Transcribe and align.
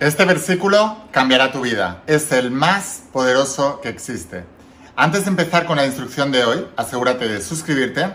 Este 0.00 0.24
versículo 0.24 0.96
cambiará 1.10 1.52
tu 1.52 1.60
vida. 1.60 2.02
Es 2.06 2.32
el 2.32 2.50
más 2.50 3.02
poderoso 3.12 3.82
que 3.82 3.90
existe. 3.90 4.44
Antes 4.96 5.26
de 5.26 5.30
empezar 5.30 5.66
con 5.66 5.76
la 5.76 5.84
instrucción 5.84 6.32
de 6.32 6.42
hoy, 6.42 6.66
asegúrate 6.74 7.28
de 7.28 7.42
suscribirte, 7.42 8.08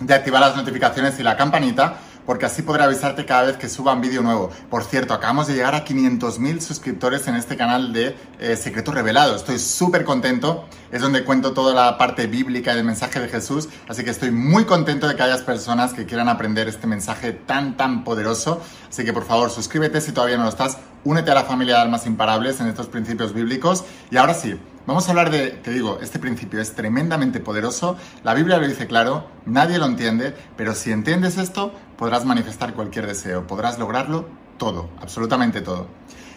de 0.00 0.14
activar 0.14 0.42
las 0.42 0.54
notificaciones 0.54 1.18
y 1.18 1.22
la 1.22 1.38
campanita 1.38 1.94
porque 2.26 2.46
así 2.46 2.62
podré 2.62 2.84
avisarte 2.84 3.24
cada 3.24 3.44
vez 3.44 3.56
que 3.56 3.68
suba 3.68 3.92
un 3.92 4.00
vídeo 4.00 4.22
nuevo. 4.22 4.50
Por 4.70 4.84
cierto, 4.84 5.14
acabamos 5.14 5.46
de 5.46 5.54
llegar 5.54 5.74
a 5.74 5.84
500.000 5.84 6.60
suscriptores 6.60 7.26
en 7.28 7.36
este 7.36 7.56
canal 7.56 7.92
de 7.92 8.16
eh, 8.38 8.56
Secretos 8.56 8.94
Revelados. 8.94 9.36
Estoy 9.36 9.58
súper 9.58 10.04
contento. 10.04 10.66
Es 10.90 11.02
donde 11.02 11.24
cuento 11.24 11.52
toda 11.52 11.74
la 11.74 11.98
parte 11.98 12.26
bíblica 12.26 12.74
del 12.74 12.84
mensaje 12.84 13.20
de 13.20 13.28
Jesús. 13.28 13.68
Así 13.88 14.04
que 14.04 14.10
estoy 14.10 14.30
muy 14.30 14.64
contento 14.64 15.08
de 15.08 15.16
que 15.16 15.22
hayas 15.22 15.42
personas 15.42 15.92
que 15.92 16.06
quieran 16.06 16.28
aprender 16.28 16.68
este 16.68 16.86
mensaje 16.86 17.32
tan, 17.32 17.76
tan 17.76 18.04
poderoso. 18.04 18.60
Así 18.88 19.04
que 19.04 19.12
por 19.12 19.24
favor, 19.24 19.50
suscríbete 19.50 20.00
si 20.00 20.12
todavía 20.12 20.36
no 20.36 20.44
lo 20.44 20.50
estás. 20.50 20.78
Únete 21.04 21.30
a 21.32 21.34
la 21.34 21.44
familia 21.44 21.76
de 21.76 21.82
almas 21.82 22.06
imparables 22.06 22.60
en 22.60 22.68
estos 22.68 22.86
principios 22.86 23.34
bíblicos. 23.34 23.84
Y 24.10 24.16
ahora 24.16 24.34
sí, 24.34 24.58
Vamos 24.86 25.06
a 25.06 25.12
hablar 25.12 25.30
de, 25.30 25.48
te 25.48 25.70
digo, 25.70 25.98
este 26.02 26.18
principio 26.18 26.60
es 26.60 26.74
tremendamente 26.74 27.40
poderoso, 27.40 27.96
la 28.22 28.34
Biblia 28.34 28.58
lo 28.58 28.68
dice 28.68 28.86
claro, 28.86 29.26
nadie 29.46 29.78
lo 29.78 29.86
entiende, 29.86 30.34
pero 30.58 30.74
si 30.74 30.92
entiendes 30.92 31.38
esto, 31.38 31.72
podrás 31.96 32.26
manifestar 32.26 32.74
cualquier 32.74 33.06
deseo, 33.06 33.46
podrás 33.46 33.78
lograrlo 33.78 34.28
todo, 34.58 34.90
absolutamente 35.00 35.62
todo. 35.62 35.88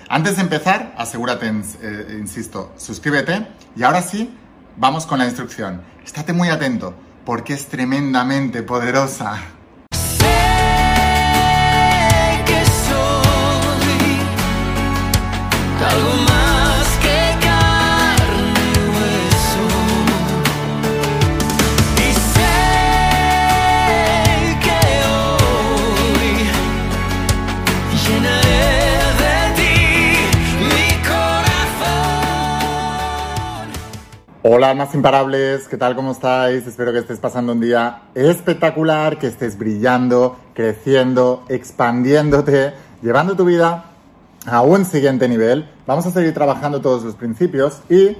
Antes 0.08 0.38
de 0.38 0.44
empezar, 0.44 0.96
asegúrate, 0.98 1.52
eh, 1.82 2.18
insisto, 2.18 2.72
suscríbete 2.78 3.48
y 3.76 3.84
ahora 3.84 4.02
sí, 4.02 4.34
vamos 4.78 5.06
con 5.06 5.20
la 5.20 5.26
instrucción. 5.26 5.82
Estate 6.06 6.32
muy 6.32 6.48
atento 6.48 6.94
porque 7.26 7.54
es 7.54 7.68
tremendamente 7.68 8.64
poderosa. 8.64 9.58
Hola, 34.58 34.72
almas 34.72 34.96
imparables, 34.96 35.68
¿qué 35.68 35.78
tal? 35.78 35.96
¿Cómo 35.96 36.14
estáis? 36.14 36.66
Espero 36.66 36.92
que 36.92 36.98
estés 36.98 37.20
pasando 37.20 37.52
un 37.52 37.60
día 37.60 38.06
espectacular, 38.16 39.20
que 39.20 39.28
estés 39.28 39.56
brillando, 39.56 40.36
creciendo, 40.56 41.46
expandiéndote, 41.48 42.74
llevando 43.04 43.36
tu 43.36 43.46
vida 43.46 43.86
a 44.48 44.64
un 44.64 44.84
siguiente 44.84 45.30
nivel. 45.30 45.70
Vamos 45.86 46.08
a 46.08 46.12
seguir 46.12 46.34
trabajando 46.34 46.82
todos 46.82 47.04
los 47.04 47.14
principios 47.14 47.84
y 47.88 48.18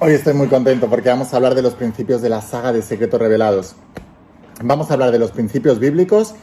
hoy 0.00 0.12
estoy 0.14 0.34
muy 0.34 0.48
contento 0.48 0.90
porque 0.90 1.10
vamos 1.10 1.32
a 1.32 1.36
hablar 1.36 1.54
de 1.54 1.62
los 1.62 1.74
principios 1.74 2.20
de 2.20 2.28
la 2.28 2.42
saga 2.42 2.72
de 2.72 2.82
Secretos 2.82 3.20
Revelados. 3.20 3.76
Vamos 4.64 4.90
a 4.90 4.94
hablar 4.94 5.12
de 5.12 5.20
los 5.20 5.30
principios 5.30 5.78
bíblicos 5.78 6.34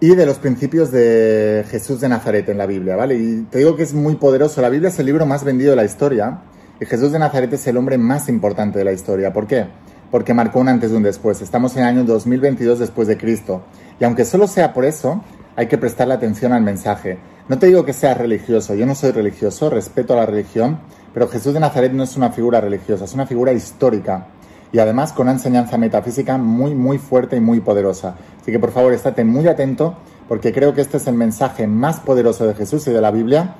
y 0.00 0.14
de 0.14 0.24
los 0.24 0.38
principios 0.38 0.90
de 0.92 1.66
Jesús 1.68 2.00
de 2.00 2.08
Nazaret 2.08 2.48
en 2.48 2.56
la 2.56 2.64
Biblia, 2.64 2.96
¿vale? 2.96 3.16
Y 3.16 3.42
te 3.50 3.58
digo 3.58 3.76
que 3.76 3.82
es 3.82 3.92
muy 3.92 4.16
poderoso. 4.16 4.62
La 4.62 4.70
Biblia 4.70 4.88
es 4.88 4.98
el 4.98 5.04
libro 5.04 5.26
más 5.26 5.44
vendido 5.44 5.72
de 5.72 5.76
la 5.76 5.84
historia 5.84 6.40
Jesús 6.86 7.12
de 7.12 7.18
Nazaret 7.18 7.52
es 7.52 7.66
el 7.66 7.76
hombre 7.76 7.98
más 7.98 8.28
importante 8.28 8.78
de 8.78 8.84
la 8.84 8.92
historia. 8.92 9.32
¿Por 9.32 9.46
qué? 9.46 9.66
Porque 10.10 10.34
marcó 10.34 10.60
un 10.60 10.68
antes 10.68 10.90
y 10.90 10.94
un 10.94 11.02
después. 11.02 11.42
Estamos 11.42 11.76
en 11.76 11.82
el 11.82 11.88
año 11.88 12.04
2022 12.04 12.78
después 12.78 13.06
de 13.06 13.18
Cristo. 13.18 13.62
Y 14.00 14.04
aunque 14.04 14.24
solo 14.24 14.46
sea 14.46 14.72
por 14.72 14.84
eso, 14.84 15.22
hay 15.56 15.66
que 15.66 15.78
prestarle 15.78 16.14
atención 16.14 16.52
al 16.52 16.62
mensaje. 16.62 17.18
No 17.48 17.58
te 17.58 17.66
digo 17.66 17.84
que 17.84 17.92
seas 17.92 18.16
religioso, 18.16 18.74
yo 18.74 18.86
no 18.86 18.94
soy 18.94 19.10
religioso, 19.10 19.68
respeto 19.70 20.14
a 20.14 20.16
la 20.16 20.26
religión, 20.26 20.78
pero 21.12 21.28
Jesús 21.28 21.52
de 21.52 21.60
Nazaret 21.60 21.92
no 21.92 22.04
es 22.04 22.16
una 22.16 22.30
figura 22.30 22.60
religiosa, 22.60 23.04
es 23.04 23.14
una 23.14 23.26
figura 23.26 23.52
histórica 23.52 24.28
y 24.72 24.78
además 24.78 25.12
con 25.12 25.26
una 25.26 25.32
enseñanza 25.32 25.76
metafísica 25.76 26.38
muy, 26.38 26.74
muy 26.74 26.98
fuerte 26.98 27.36
y 27.36 27.40
muy 27.40 27.60
poderosa. 27.60 28.14
Así 28.40 28.52
que 28.52 28.58
por 28.58 28.70
favor, 28.70 28.92
estate 28.92 29.24
muy 29.24 29.48
atento 29.48 29.96
porque 30.28 30.52
creo 30.52 30.74
que 30.74 30.80
este 30.80 30.98
es 30.98 31.06
el 31.08 31.14
mensaje 31.14 31.66
más 31.66 32.00
poderoso 32.00 32.46
de 32.46 32.54
Jesús 32.54 32.86
y 32.86 32.92
de 32.92 33.00
la 33.00 33.10
Biblia. 33.10 33.56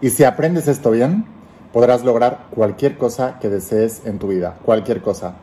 Y 0.00 0.10
si 0.10 0.24
aprendes 0.24 0.66
esto 0.66 0.90
bien, 0.90 1.26
podrás 1.72 2.04
lograr 2.04 2.46
cualquier 2.50 2.96
cosa 2.96 3.38
que 3.38 3.48
desees 3.48 4.02
en 4.04 4.18
tu 4.18 4.28
vida, 4.28 4.56
cualquier 4.64 5.02
cosa. 5.02 5.34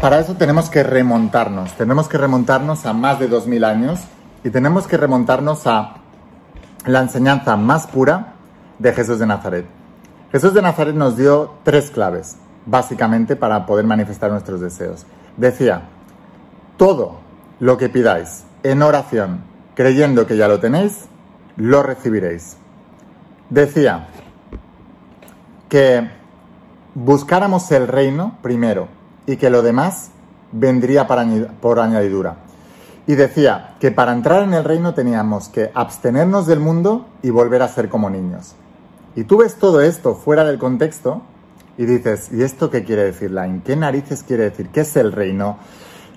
Para 0.00 0.18
eso 0.18 0.34
tenemos 0.34 0.70
que 0.70 0.82
remontarnos, 0.82 1.72
tenemos 1.74 2.08
que 2.08 2.18
remontarnos 2.18 2.86
a 2.86 2.92
más 2.92 3.18
de 3.18 3.28
2000 3.28 3.64
años 3.64 4.00
y 4.44 4.50
tenemos 4.50 4.86
que 4.86 4.96
remontarnos 4.96 5.66
a 5.66 5.96
la 6.86 7.00
enseñanza 7.00 7.56
más 7.56 7.86
pura 7.86 8.34
de 8.78 8.92
Jesús 8.92 9.18
de 9.18 9.26
Nazaret. 9.26 9.66
Jesús 10.32 10.54
de 10.54 10.62
Nazaret 10.62 10.94
nos 10.94 11.16
dio 11.16 11.54
tres 11.64 11.90
claves, 11.90 12.36
básicamente, 12.64 13.36
para 13.36 13.66
poder 13.66 13.84
manifestar 13.84 14.30
nuestros 14.30 14.60
deseos. 14.60 15.04
Decía, 15.36 15.82
todo 16.76 17.18
lo 17.58 17.76
que 17.76 17.88
pidáis 17.88 18.44
en 18.62 18.82
oración, 18.82 19.42
creyendo 19.74 20.26
que 20.26 20.36
ya 20.36 20.48
lo 20.48 20.60
tenéis, 20.60 21.06
lo 21.56 21.82
recibiréis. 21.82 22.56
Decía, 23.50 24.08
que 25.70 26.10
buscáramos 26.94 27.70
el 27.70 27.88
reino 27.88 28.36
primero 28.42 28.88
y 29.26 29.36
que 29.36 29.48
lo 29.48 29.62
demás 29.62 30.10
vendría 30.52 31.06
por 31.06 31.78
añadidura. 31.78 32.36
Y 33.06 33.14
decía 33.14 33.76
que 33.80 33.90
para 33.90 34.12
entrar 34.12 34.42
en 34.42 34.52
el 34.52 34.64
reino 34.64 34.92
teníamos 34.92 35.48
que 35.48 35.70
abstenernos 35.74 36.46
del 36.46 36.60
mundo 36.60 37.06
y 37.22 37.30
volver 37.30 37.62
a 37.62 37.68
ser 37.68 37.88
como 37.88 38.10
niños. 38.10 38.54
Y 39.16 39.24
tú 39.24 39.38
ves 39.38 39.56
todo 39.56 39.80
esto 39.80 40.14
fuera 40.14 40.44
del 40.44 40.58
contexto 40.58 41.22
y 41.78 41.86
dices, 41.86 42.30
¿y 42.32 42.42
esto 42.42 42.70
qué 42.70 42.84
quiere 42.84 43.04
decir, 43.04 43.30
Line? 43.30 43.62
¿Qué 43.64 43.74
narices 43.74 44.22
quiere 44.22 44.44
decir? 44.44 44.68
¿Qué 44.68 44.80
es 44.80 44.96
el 44.96 45.12
reino? 45.12 45.58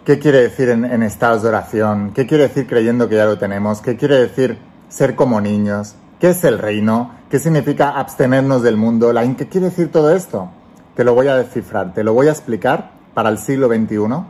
¿Qué 0.03 0.19
quiere 0.19 0.41
decir 0.41 0.69
en, 0.69 0.83
en 0.83 1.03
estados 1.03 1.43
de 1.43 1.49
oración? 1.49 2.11
¿Qué 2.13 2.27
quiere 2.27 2.47
decir 2.49 2.67
creyendo 2.67 3.07
que 3.07 3.15
ya 3.15 3.25
lo 3.25 3.37
tenemos? 3.37 3.81
¿Qué 3.81 3.95
quiere 3.95 4.19
decir 4.19 4.57
ser 4.89 5.15
como 5.15 5.39
niños? 5.39 5.95
¿Qué 6.23 6.29
es 6.29 6.41
el 6.45 6.57
reino? 6.57 7.11
¿Qué 7.29 7.37
significa 7.37 7.99
abstenernos 7.99 8.63
del 8.63 8.77
mundo? 8.77 9.11
¿Qué 9.37 9.49
quiere 9.49 9.65
decir 9.65 9.91
todo 9.91 10.15
esto? 10.15 10.47
Te 10.95 11.03
lo 11.03 11.13
voy 11.13 11.27
a 11.27 11.35
descifrar, 11.35 11.93
te 11.93 12.01
lo 12.01 12.13
voy 12.13 12.29
a 12.29 12.31
explicar 12.31 12.91
para 13.13 13.27
el 13.27 13.37
siglo 13.37 13.67
XXI. 13.67 14.23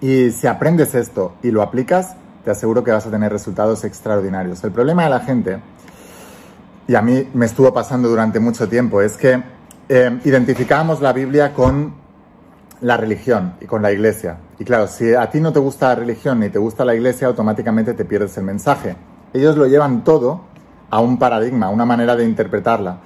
Y 0.00 0.30
si 0.30 0.46
aprendes 0.46 0.94
esto 0.94 1.34
y 1.42 1.50
lo 1.50 1.60
aplicas, 1.60 2.16
te 2.46 2.50
aseguro 2.50 2.82
que 2.82 2.92
vas 2.92 3.06
a 3.06 3.10
tener 3.10 3.30
resultados 3.30 3.84
extraordinarios. 3.84 4.64
El 4.64 4.72
problema 4.72 5.04
de 5.04 5.10
la 5.10 5.20
gente, 5.20 5.60
y 6.88 6.94
a 6.94 7.02
mí 7.02 7.28
me 7.34 7.44
estuvo 7.44 7.74
pasando 7.74 8.08
durante 8.08 8.40
mucho 8.40 8.66
tiempo, 8.66 9.02
es 9.02 9.18
que 9.18 9.42
eh, 9.90 10.18
identificábamos 10.24 11.02
la 11.02 11.12
Biblia 11.12 11.52
con 11.52 11.92
la 12.80 12.96
religión 12.96 13.56
y 13.60 13.66
con 13.66 13.82
la 13.82 13.92
iglesia. 13.92 14.38
Y 14.58 14.64
claro, 14.64 14.86
si 14.86 15.12
a 15.12 15.28
ti 15.28 15.42
no 15.42 15.52
te 15.52 15.58
gusta 15.58 15.88
la 15.88 15.96
religión 15.96 16.40
ni 16.40 16.48
te 16.48 16.58
gusta 16.58 16.86
la 16.86 16.94
iglesia, 16.94 17.26
automáticamente 17.26 17.92
te 17.92 18.06
pierdes 18.06 18.34
el 18.38 18.44
mensaje. 18.44 18.96
Ellos 19.34 19.58
lo 19.58 19.66
llevan 19.66 20.04
todo 20.04 20.51
a 20.92 21.00
un 21.00 21.18
paradigma, 21.18 21.70
una 21.70 21.86
manera 21.86 22.14
de 22.16 22.24
interpretarla. 22.24 22.98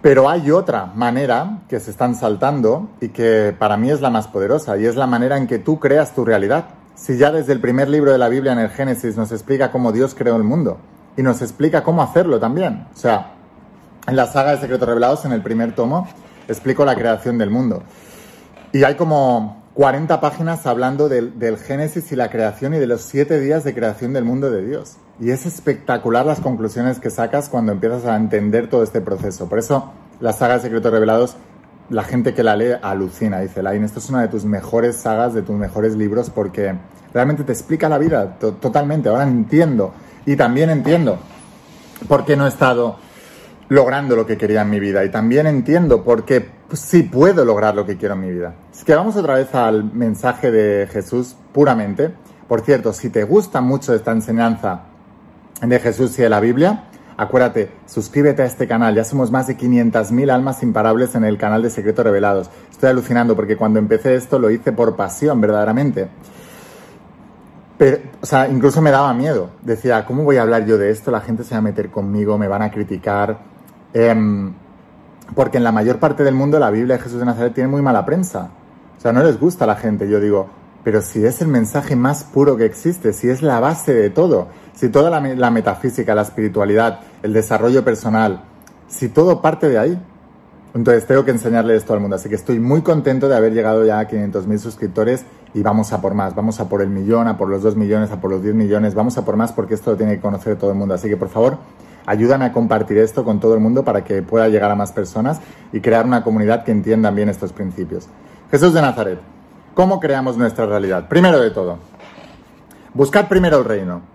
Pero 0.00 0.30
hay 0.30 0.52
otra 0.52 0.86
manera 0.86 1.58
que 1.68 1.80
se 1.80 1.90
están 1.90 2.14
saltando 2.14 2.90
y 3.00 3.08
que 3.08 3.54
para 3.58 3.76
mí 3.76 3.90
es 3.90 4.00
la 4.00 4.08
más 4.08 4.28
poderosa 4.28 4.78
y 4.78 4.86
es 4.86 4.94
la 4.94 5.08
manera 5.08 5.36
en 5.36 5.48
que 5.48 5.58
tú 5.58 5.80
creas 5.80 6.14
tu 6.14 6.24
realidad. 6.24 6.66
Si 6.94 7.18
ya 7.18 7.32
desde 7.32 7.52
el 7.54 7.60
primer 7.60 7.88
libro 7.88 8.12
de 8.12 8.18
la 8.18 8.28
Biblia 8.28 8.52
en 8.52 8.60
el 8.60 8.70
Génesis 8.70 9.16
nos 9.16 9.32
explica 9.32 9.72
cómo 9.72 9.90
Dios 9.90 10.14
creó 10.14 10.36
el 10.36 10.44
mundo 10.44 10.78
y 11.16 11.22
nos 11.22 11.42
explica 11.42 11.82
cómo 11.82 12.04
hacerlo 12.04 12.38
también. 12.38 12.86
O 12.94 12.96
sea, 12.96 13.32
en 14.06 14.14
la 14.14 14.26
saga 14.26 14.52
de 14.52 14.58
Secretos 14.58 14.88
Revelados, 14.88 15.24
en 15.24 15.32
el 15.32 15.42
primer 15.42 15.74
tomo, 15.74 16.06
explico 16.46 16.84
la 16.84 16.94
creación 16.94 17.36
del 17.36 17.50
mundo. 17.50 17.82
Y 18.72 18.84
hay 18.84 18.94
como 18.94 19.64
40 19.74 20.20
páginas 20.20 20.66
hablando 20.66 21.08
del, 21.08 21.58
Génesis 21.58 22.12
y 22.12 22.16
la 22.16 22.30
creación 22.30 22.74
y 22.74 22.78
de 22.78 22.86
los 22.86 23.00
siete 23.02 23.40
días 23.40 23.64
de 23.64 23.74
creación 23.74 24.12
del 24.12 24.24
mundo 24.24 24.52
de 24.52 24.64
Dios. 24.64 24.98
Y 25.20 25.30
es 25.30 25.46
espectacular 25.46 26.26
las 26.26 26.40
conclusiones 26.40 26.98
que 26.98 27.10
sacas 27.10 27.48
cuando 27.48 27.72
empiezas 27.72 28.04
a 28.06 28.16
entender 28.16 28.68
todo 28.68 28.82
este 28.82 29.00
proceso. 29.00 29.48
Por 29.48 29.58
eso 29.58 29.92
la 30.20 30.32
saga 30.32 30.54
de 30.54 30.60
Secretos 30.60 30.92
Revelados, 30.92 31.36
la 31.90 32.04
gente 32.04 32.34
que 32.34 32.42
la 32.42 32.56
lee 32.56 32.74
alucina. 32.82 33.40
Dice, 33.40 33.62
Lain, 33.62 33.84
esto 33.84 33.98
es 33.98 34.08
una 34.08 34.22
de 34.22 34.28
tus 34.28 34.44
mejores 34.44 34.96
sagas, 34.96 35.34
de 35.34 35.42
tus 35.42 35.56
mejores 35.56 35.94
libros, 35.96 36.30
porque 36.30 36.74
realmente 37.12 37.44
te 37.44 37.52
explica 37.52 37.88
la 37.88 37.98
vida 37.98 38.38
totalmente. 38.38 39.08
Ahora 39.08 39.24
entiendo. 39.24 39.92
Y 40.24 40.36
también 40.36 40.70
entiendo 40.70 41.18
por 42.08 42.24
qué 42.24 42.36
no 42.36 42.46
he 42.46 42.48
estado 42.48 42.96
logrando 43.68 44.16
lo 44.16 44.26
que 44.26 44.36
quería 44.36 44.62
en 44.62 44.70
mi 44.70 44.80
vida. 44.80 45.04
Y 45.04 45.10
también 45.10 45.46
entiendo 45.46 46.04
por 46.04 46.24
qué 46.24 46.48
sí 46.72 47.02
puedo 47.02 47.44
lograr 47.44 47.74
lo 47.74 47.84
que 47.84 47.96
quiero 47.96 48.14
en 48.14 48.20
mi 48.20 48.30
vida. 48.30 48.54
Es 48.72 48.84
que 48.84 48.94
vamos 48.94 49.16
otra 49.16 49.34
vez 49.34 49.54
al 49.54 49.84
mensaje 49.92 50.50
de 50.50 50.86
Jesús 50.86 51.36
puramente. 51.52 52.12
Por 52.48 52.60
cierto, 52.60 52.92
si 52.92 53.10
te 53.10 53.24
gusta 53.24 53.60
mucho 53.60 53.94
esta 53.94 54.12
enseñanza 54.12 54.82
de 55.60 55.78
Jesús 55.78 56.18
y 56.18 56.22
de 56.22 56.28
la 56.28 56.40
Biblia, 56.40 56.84
acuérdate, 57.16 57.70
suscríbete 57.86 58.42
a 58.42 58.46
este 58.46 58.66
canal. 58.66 58.94
Ya 58.94 59.04
somos 59.04 59.30
más 59.30 59.46
de 59.46 59.56
500.000 59.56 60.30
almas 60.30 60.62
imparables 60.62 61.14
en 61.14 61.24
el 61.24 61.38
canal 61.38 61.62
de 61.62 61.70
Secretos 61.70 62.04
Revelados. 62.04 62.50
Estoy 62.70 62.90
alucinando 62.90 63.36
porque 63.36 63.56
cuando 63.56 63.78
empecé 63.78 64.14
esto 64.14 64.38
lo 64.38 64.50
hice 64.50 64.72
por 64.72 64.96
pasión, 64.96 65.40
verdaderamente. 65.40 66.08
Pero, 67.78 67.98
o 68.20 68.26
sea, 68.26 68.48
incluso 68.48 68.80
me 68.80 68.90
daba 68.90 69.12
miedo. 69.14 69.50
Decía, 69.62 70.04
¿cómo 70.04 70.24
voy 70.24 70.36
a 70.36 70.42
hablar 70.42 70.66
yo 70.66 70.78
de 70.78 70.90
esto? 70.90 71.10
La 71.10 71.20
gente 71.20 71.44
se 71.44 71.54
va 71.54 71.58
a 71.58 71.62
meter 71.62 71.90
conmigo, 71.90 72.38
me 72.38 72.48
van 72.48 72.62
a 72.62 72.70
criticar. 72.70 73.38
Em, 73.94 74.52
porque 75.34 75.58
en 75.58 75.64
la 75.64 75.72
mayor 75.72 75.98
parte 75.98 76.24
del 76.24 76.34
mundo 76.34 76.58
la 76.58 76.70
Biblia 76.70 76.96
de 76.96 77.02
Jesús 77.02 77.18
de 77.18 77.26
Nazaret 77.26 77.54
tiene 77.54 77.68
muy 77.68 77.82
mala 77.82 78.04
prensa. 78.04 78.50
O 78.98 79.00
sea, 79.00 79.12
no 79.12 79.22
les 79.22 79.38
gusta 79.38 79.64
a 79.64 79.66
la 79.66 79.76
gente. 79.76 80.08
Yo 80.08 80.20
digo, 80.20 80.48
pero 80.84 81.00
si 81.00 81.24
es 81.24 81.40
el 81.40 81.48
mensaje 81.48 81.96
más 81.96 82.24
puro 82.24 82.56
que 82.56 82.64
existe, 82.64 83.12
si 83.12 83.28
es 83.28 83.42
la 83.42 83.60
base 83.60 83.94
de 83.94 84.10
todo, 84.10 84.48
si 84.74 84.88
toda 84.88 85.10
la, 85.10 85.50
metafísica, 85.50 86.14
la 86.14 86.22
espiritualidad, 86.22 87.00
el 87.22 87.32
desarrollo 87.32 87.84
personal, 87.84 88.44
si 88.88 89.08
todo 89.08 89.40
parte 89.40 89.68
de 89.68 89.78
ahí, 89.78 90.02
entonces 90.74 91.06
tengo 91.06 91.24
que 91.24 91.30
enseñarle 91.30 91.76
esto 91.76 91.92
al 91.92 92.00
mundo. 92.00 92.16
Así 92.16 92.28
que 92.28 92.34
estoy 92.34 92.58
muy 92.58 92.82
contento 92.82 93.28
de 93.28 93.36
haber 93.36 93.52
llegado 93.52 93.84
ya 93.84 94.00
a 94.00 94.08
500.000 94.08 94.58
suscriptores 94.58 95.24
y 95.54 95.62
vamos 95.62 95.92
a 95.92 96.00
por 96.00 96.14
más. 96.14 96.34
Vamos 96.34 96.60
a 96.60 96.68
por 96.68 96.80
el 96.80 96.88
millón, 96.88 97.28
a 97.28 97.36
por 97.36 97.48
los 97.48 97.62
2 97.62 97.76
millones, 97.76 98.10
a 98.10 98.20
por 98.20 98.30
los 98.30 98.42
10 98.42 98.54
millones. 98.54 98.94
Vamos 98.94 99.18
a 99.18 99.24
por 99.24 99.36
más 99.36 99.52
porque 99.52 99.74
esto 99.74 99.90
lo 99.92 99.96
tiene 99.96 100.16
que 100.16 100.20
conocer 100.20 100.56
todo 100.56 100.70
el 100.70 100.76
mundo. 100.76 100.94
Así 100.94 101.08
que 101.08 101.16
por 101.16 101.28
favor, 101.28 101.58
ayúdame 102.06 102.46
a 102.46 102.52
compartir 102.52 102.98
esto 102.98 103.22
con 103.22 103.38
todo 103.38 103.54
el 103.54 103.60
mundo 103.60 103.84
para 103.84 104.02
que 104.02 104.22
pueda 104.22 104.48
llegar 104.48 104.70
a 104.70 104.74
más 104.74 104.92
personas 104.92 105.40
y 105.72 105.80
crear 105.80 106.06
una 106.06 106.24
comunidad 106.24 106.64
que 106.64 106.72
entiendan 106.72 107.14
bien 107.14 107.28
estos 107.28 107.52
principios. 107.52 108.08
Jesús 108.50 108.72
de 108.72 108.80
Nazaret, 108.80 109.18
¿cómo 109.74 110.00
creamos 110.00 110.36
nuestra 110.36 110.66
realidad? 110.66 111.08
Primero 111.08 111.40
de 111.40 111.50
todo, 111.50 111.78
buscar 112.94 113.28
primero 113.28 113.58
el 113.58 113.64
reino. 113.64 114.12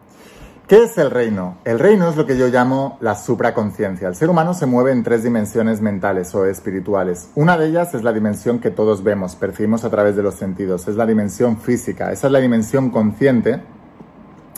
¿Qué 0.67 0.83
es 0.83 0.97
el 0.97 1.11
reino? 1.11 1.59
El 1.63 1.79
reino 1.79 2.09
es 2.09 2.17
lo 2.17 2.25
que 2.25 2.37
yo 2.37 2.49
llamo 2.49 2.97
la 2.99 3.15
supraconciencia. 3.15 4.09
El 4.09 4.15
ser 4.15 4.29
humano 4.29 4.53
se 4.53 4.65
mueve 4.65 4.91
en 4.91 5.01
tres 5.01 5.23
dimensiones 5.23 5.79
mentales 5.79 6.35
o 6.35 6.45
espirituales. 6.45 7.29
Una 7.35 7.57
de 7.57 7.67
ellas 7.67 7.93
es 7.93 8.03
la 8.03 8.11
dimensión 8.11 8.59
que 8.59 8.69
todos 8.69 9.01
vemos, 9.01 9.37
percibimos 9.37 9.85
a 9.85 9.89
través 9.89 10.17
de 10.17 10.23
los 10.23 10.35
sentidos. 10.35 10.85
Es 10.89 10.97
la 10.97 11.05
dimensión 11.05 11.55
física. 11.57 12.11
Esa 12.11 12.27
es 12.27 12.33
la 12.33 12.39
dimensión 12.39 12.89
consciente. 12.89 13.61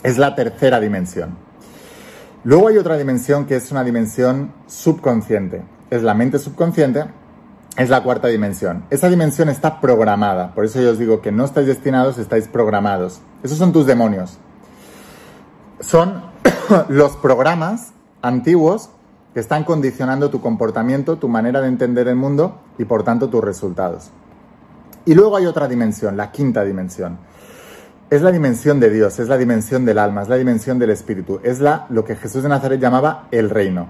Es 0.02 0.18
la 0.18 0.34
tercera 0.34 0.80
dimensión. 0.80 1.36
Luego 2.42 2.66
hay 2.66 2.78
otra 2.78 2.96
dimensión 2.96 3.46
que 3.46 3.54
es 3.54 3.70
una 3.70 3.84
dimensión 3.84 4.52
subconsciente. 4.66 5.62
Es 5.90 6.02
la 6.02 6.14
mente 6.14 6.40
subconsciente. 6.40 7.04
Es 7.76 7.88
la 7.88 8.02
cuarta 8.02 8.28
dimensión. 8.28 8.84
Esa 8.90 9.08
dimensión 9.08 9.48
está 9.48 9.80
programada. 9.80 10.54
Por 10.54 10.64
eso 10.64 10.80
yo 10.80 10.90
os 10.90 10.98
digo 10.98 11.22
que 11.22 11.32
no 11.32 11.44
estáis 11.44 11.66
destinados, 11.66 12.18
estáis 12.18 12.48
programados. 12.48 13.20
Esos 13.42 13.58
son 13.58 13.72
tus 13.72 13.86
demonios 13.86 14.38
son 15.80 16.22
los 16.88 17.16
programas 17.16 17.92
antiguos 18.22 18.90
que 19.34 19.40
están 19.40 19.64
condicionando 19.64 20.30
tu 20.30 20.40
comportamiento, 20.40 21.16
tu 21.16 21.28
manera 21.28 21.60
de 21.60 21.68
entender 21.68 22.08
el 22.08 22.16
mundo 22.16 22.60
y 22.78 22.84
por 22.84 23.02
tanto 23.02 23.28
tus 23.28 23.42
resultados. 23.42 24.10
Y 25.04 25.14
luego 25.14 25.36
hay 25.36 25.46
otra 25.46 25.68
dimensión, 25.68 26.16
la 26.16 26.30
quinta 26.30 26.64
dimensión. 26.64 27.18
Es 28.10 28.22
la 28.22 28.32
dimensión 28.32 28.80
de 28.80 28.90
Dios, 28.90 29.18
es 29.20 29.28
la 29.28 29.38
dimensión 29.38 29.84
del 29.84 29.98
alma, 29.98 30.22
es 30.22 30.28
la 30.28 30.36
dimensión 30.36 30.78
del 30.78 30.90
espíritu, 30.90 31.40
es 31.44 31.60
la, 31.60 31.86
lo 31.90 32.04
que 32.04 32.16
Jesús 32.16 32.42
de 32.42 32.48
Nazaret 32.48 32.80
llamaba 32.80 33.28
el 33.30 33.50
reino. 33.50 33.86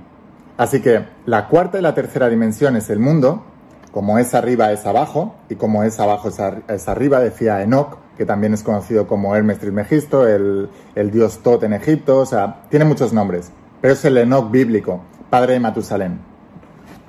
Así 0.59 0.81
que 0.83 1.07
la 1.25 1.49
cuarta 1.49 1.79
y 1.79 1.83
la 1.83 1.95
tercera 1.95 2.29
dimensión 2.29 2.77
es 2.77 2.91
el 2.91 2.99
mundo, 2.99 3.43
como 3.93 4.19
es 4.19 4.35
arriba 4.35 4.73
es 4.73 4.87
abajo, 4.87 5.35
y 5.49 5.57
como 5.57 5.83
es 5.83 5.99
abajo 5.99 6.29
es, 6.29 6.89
arriba, 6.89 7.21
decía 7.21 7.63
Enoch, 7.63 7.99
que 8.17 8.27
también 8.27 8.55
es 8.55 8.63
conocido 8.63 9.07
como 9.07 9.35
Hermes 9.35 9.59
Trismegisto, 9.59 10.27
el, 10.27 10.69
el, 10.95 11.11
dios 11.11 11.39
Tot 11.43 11.63
en 11.63 11.73
Egipto, 11.73 12.19
o 12.19 12.27
sea, 12.27 12.63
tiene 12.69 12.85
muchos 12.85 13.13
nombres, 13.13 13.51
pero 13.81 13.95
es 13.95 14.05
el 14.05 14.19
Enoch 14.19 14.51
bíblico, 14.51 15.01
padre 15.31 15.55
de 15.55 15.61
Matusalén. 15.61 16.21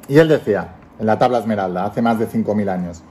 Y 0.08 0.18
él 0.18 0.28
decía, 0.28 0.76
en 1.00 1.06
la 1.06 1.20
tabla 1.20 1.40
esmeralda, 1.40 1.86
hace 1.86 2.02
más 2.02 2.20
de 2.20 2.28
5.000 2.28 2.70
años, 2.70 3.04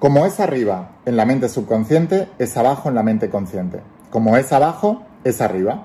como 0.00 0.24
es 0.24 0.40
arriba 0.40 0.92
en 1.04 1.16
la 1.16 1.26
mente 1.26 1.50
subconsciente, 1.50 2.28
es 2.38 2.56
abajo 2.56 2.88
en 2.88 2.94
la 2.94 3.02
mente 3.02 3.28
consciente. 3.28 3.82
Como 4.08 4.38
es 4.38 4.50
abajo, 4.50 5.02
es 5.24 5.42
arriba. 5.42 5.84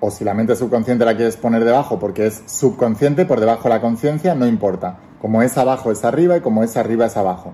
O 0.00 0.10
si 0.10 0.24
la 0.24 0.32
mente 0.32 0.56
subconsciente 0.56 1.04
la 1.04 1.14
quieres 1.14 1.36
poner 1.36 1.62
debajo 1.62 1.98
porque 1.98 2.26
es 2.26 2.42
subconsciente, 2.46 3.26
por 3.26 3.38
debajo 3.38 3.64
de 3.64 3.74
la 3.74 3.82
conciencia, 3.82 4.34
no 4.34 4.46
importa. 4.46 4.96
Como 5.22 5.40
es 5.40 5.56
abajo 5.56 5.92
es 5.92 6.04
arriba 6.04 6.36
y 6.36 6.40
como 6.40 6.64
es 6.64 6.76
arriba 6.76 7.06
es 7.06 7.16
abajo. 7.16 7.52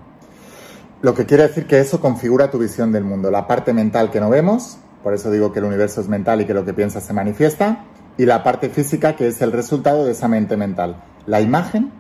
Lo 1.03 1.15
que 1.15 1.27
quiere 1.27 1.43
decir 1.43 1.67
que 1.67 1.79
eso 1.79 2.01
configura 2.01 2.51
tu 2.51 2.59
visión 2.59 2.93
del 2.93 3.05
mundo. 3.05 3.31
La 3.31 3.47
parte 3.47 3.75
mental 3.75 4.11
que 4.11 4.21
no 4.21 4.31
vemos, 4.31 4.79
por 5.03 5.13
eso 5.13 5.31
digo 5.31 5.53
que 5.53 5.59
el 5.59 5.67
universo 5.67 6.01
es 6.01 6.09
mental 6.09 6.41
y 6.41 6.47
que 6.47 6.55
lo 6.55 6.65
que 6.65 6.73
piensas 6.73 7.05
se 7.05 7.13
manifiesta, 7.13 7.85
y 8.17 8.25
la 8.25 8.43
parte 8.43 8.71
física 8.71 9.17
que 9.17 9.29
es 9.29 9.43
el 9.43 9.53
resultado 9.53 10.07
de 10.07 10.13
esa 10.13 10.29
mente 10.29 10.57
mental. 10.57 10.97
La 11.27 11.43
imagen 11.43 11.93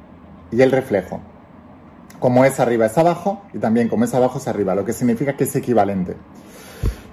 y 0.50 0.62
el 0.62 0.72
reflejo. 0.72 1.20
Como 2.18 2.46
es 2.46 2.58
arriba 2.60 2.86
es 2.86 2.96
abajo 2.96 3.42
y 3.52 3.58
también 3.58 3.90
como 3.90 4.06
es 4.06 4.14
abajo 4.14 4.38
es 4.38 4.48
arriba, 4.48 4.74
lo 4.74 4.86
que 4.86 4.94
significa 4.94 5.36
que 5.36 5.44
es 5.44 5.54
equivalente. 5.54 6.16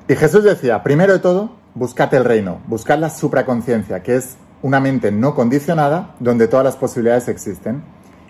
Y 0.07 0.15
Jesús 0.15 0.45
decía, 0.45 0.81
primero 0.81 1.11
de 1.11 1.19
todo, 1.19 1.51
buscate 1.73 2.15
el 2.15 2.23
reino, 2.23 2.61
buscad 2.67 2.99
la 2.99 3.09
supraconciencia, 3.09 4.01
que 4.01 4.15
es 4.15 4.37
una 4.61 4.79
mente 4.79 5.11
no 5.11 5.35
condicionada 5.35 6.15
donde 6.21 6.47
todas 6.47 6.63
las 6.63 6.77
posibilidades 6.77 7.27
existen. 7.27 7.83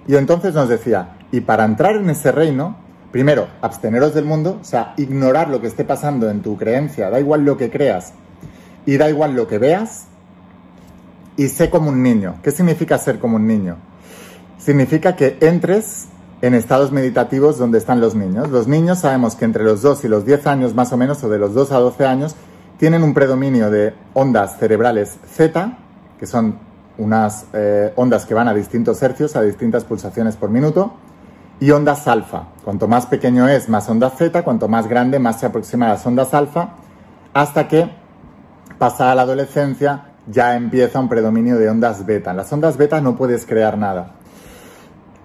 Y 0.08 0.16
entonces 0.16 0.54
nos 0.54 0.70
decía, 0.70 1.18
y 1.32 1.42
para 1.42 1.66
entrar 1.66 1.96
en 1.96 2.10
ese 2.10 2.32
reino, 2.32 2.76
primero, 3.12 3.48
absteneros 3.62 4.14
del 4.14 4.26
mundo, 4.26 4.60
o 4.62 4.64
sea, 4.64 4.94
ignorar 4.98 5.50
lo 5.50 5.62
que 5.62 5.68
esté 5.68 5.84
pasando 5.84 6.30
en 6.30 6.42
tu 6.42 6.58
creencia, 6.58 7.10
da 7.10 7.20
igual 7.20 7.44
lo 7.44 7.58
que 7.58 7.70
creas 7.70 8.14
y 8.86 8.98
da 8.98 9.10
igual 9.10 9.36
lo 9.36 9.48
que 9.48 9.58
veas, 9.58 10.06
y 11.38 11.50
sé 11.50 11.70
como 11.70 11.90
un 11.90 12.02
niño. 12.02 12.36
¿Qué 12.44 12.52
significa 12.52 12.98
ser 12.98 13.20
como 13.20 13.38
un 13.38 13.48
niño? 13.48 13.78
Significa 14.58 15.16
que 15.16 15.38
entres 15.42 16.08
en 16.42 16.54
estados 16.54 16.92
meditativos 16.92 17.58
donde 17.58 17.78
están 17.78 18.00
los 18.00 18.16
niños. 18.16 18.50
Los 18.50 18.68
niños 18.68 19.00
sabemos 19.00 19.36
que 19.36 19.46
entre 19.46 19.64
los 19.64 19.82
2 19.82 20.06
y 20.06 20.08
los 20.08 20.26
10 20.26 20.48
años 20.48 20.76
más 20.76 20.94
o 20.94 20.98
menos, 20.98 21.24
o 21.24 21.30
de 21.30 21.40
los 21.40 21.54
2 21.54 21.72
a 21.72 21.80
12 21.80 22.06
años, 22.06 22.36
tienen 22.78 23.04
un 23.04 23.14
predominio 23.14 23.70
de 23.70 23.94
ondas 24.14 24.58
cerebrales 24.60 25.18
Z, 25.28 25.78
que 26.20 26.26
son 26.28 26.60
unas 26.98 27.46
eh, 27.54 27.94
ondas 27.96 28.26
que 28.26 28.34
van 28.34 28.48
a 28.48 28.54
distintos 28.54 29.02
hercios, 29.02 29.36
a 29.36 29.42
distintas 29.42 29.84
pulsaciones 29.84 30.36
por 30.36 30.50
minuto, 30.50 30.94
y 31.60 31.72
ondas 31.72 32.08
alfa. 32.08 32.48
Cuanto 32.64 32.88
más 32.88 33.06
pequeño 33.06 33.48
es, 33.48 33.70
más 33.70 33.90
ondas 33.90 34.14
Z, 34.18 34.44
cuanto 34.44 34.68
más 34.68 34.88
grande, 34.88 35.20
más 35.20 35.40
se 35.40 35.46
aproxima 35.46 35.88
a 35.88 35.90
las 35.90 36.06
ondas 36.06 36.34
alfa, 36.34 36.70
hasta 37.34 37.68
que, 37.68 37.90
pasada 38.78 39.16
la 39.16 39.22
adolescencia, 39.24 40.12
ya 40.28 40.56
empieza 40.56 41.00
un 41.00 41.10
predominio 41.10 41.58
de 41.58 41.70
ondas 41.70 42.06
beta. 42.06 42.32
En 42.32 42.38
las 42.38 42.52
ondas 42.52 42.78
beta 42.78 43.00
no 43.02 43.16
puedes 43.16 43.46
crear 43.46 43.78
nada. 43.78 44.16